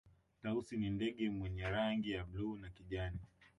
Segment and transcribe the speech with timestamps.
[0.41, 3.19] tausi ni ndege mwenye rangi ya bluu na kijani